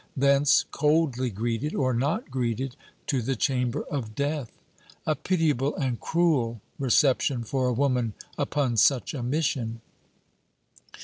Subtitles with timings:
[0.17, 4.51] Thence, coldly greeted, or not greeted, to the chamber of death.
[5.05, 9.79] A pitiable and cruel reception for a woman upon such a mission!